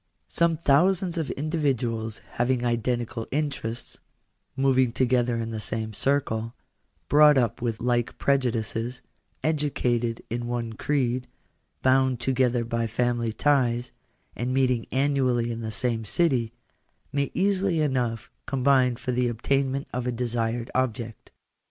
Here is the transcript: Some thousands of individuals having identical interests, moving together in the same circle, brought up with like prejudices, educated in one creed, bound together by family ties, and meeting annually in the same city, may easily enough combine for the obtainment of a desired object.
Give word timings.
Some 0.27 0.57
thousands 0.57 1.19
of 1.19 1.29
individuals 1.29 2.21
having 2.41 2.65
identical 2.65 3.27
interests, 3.29 3.99
moving 4.55 4.91
together 4.93 5.37
in 5.37 5.51
the 5.51 5.59
same 5.61 5.93
circle, 5.93 6.55
brought 7.07 7.37
up 7.37 7.61
with 7.61 7.79
like 7.79 8.17
prejudices, 8.17 9.03
educated 9.43 10.23
in 10.27 10.47
one 10.47 10.73
creed, 10.73 11.27
bound 11.83 12.19
together 12.19 12.65
by 12.65 12.87
family 12.87 13.31
ties, 13.31 13.91
and 14.35 14.51
meeting 14.51 14.87
annually 14.91 15.51
in 15.51 15.61
the 15.61 15.69
same 15.69 16.03
city, 16.03 16.51
may 17.13 17.29
easily 17.35 17.79
enough 17.79 18.31
combine 18.47 18.95
for 18.95 19.11
the 19.11 19.27
obtainment 19.27 19.87
of 19.93 20.07
a 20.07 20.11
desired 20.11 20.71
object. 20.73 21.31